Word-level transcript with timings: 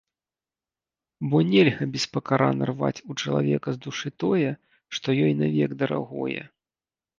Бо 1.33 1.41
нельга 1.51 1.83
беспакарана 1.97 2.63
рваць 2.71 3.03
у 3.13 3.17
чалавека 3.25 3.69
з 3.77 3.81
душы 3.85 4.09
тое, 4.25 4.49
што 4.99 5.07
ёй 5.29 5.39
навек 5.45 5.79
дарагое. 5.85 6.41